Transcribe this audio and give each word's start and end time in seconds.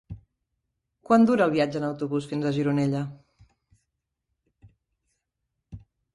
Quant 1.09 1.27
dura 1.31 1.45
el 1.47 1.53
viatge 1.55 1.79
en 1.81 1.85
autobús 1.89 2.29
fins 2.31 2.47
a 2.47 2.55
Gironella? 2.57 3.03